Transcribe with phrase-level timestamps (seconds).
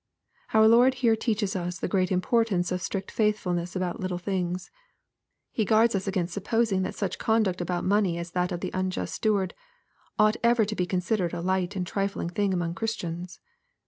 [0.55, 4.71] Our Lord here teaches us the great importance of strict faithfulness about" little things."
[5.51, 9.13] He guards us against supposing that such conduct about money as that of the unjust
[9.13, 9.53] steward,
[10.17, 13.39] ought ever to be considered a light and trifling thing among Christians.